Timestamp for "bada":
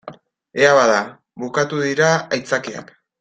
0.77-0.95